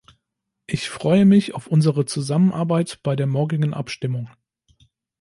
[0.65, 4.31] Ich freue mich auf unsere Zusammenarbeit bei der morgigen Abstimmung.